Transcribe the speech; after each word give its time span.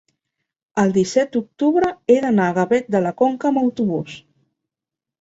el 0.83 0.93
disset 0.95 1.35
d'octubre 1.35 1.91
he 2.13 2.17
d'anar 2.25 2.49
a 2.49 2.57
Gavet 2.61 2.93
de 2.99 3.05
la 3.07 3.15
Conca 3.23 3.55
amb 3.55 3.67
autobús. 3.69 4.21